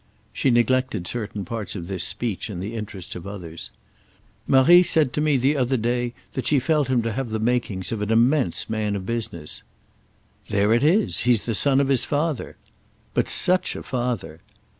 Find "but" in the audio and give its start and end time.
13.13-13.29